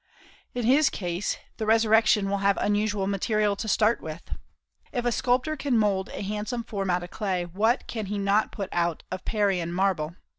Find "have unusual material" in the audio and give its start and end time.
2.39-3.55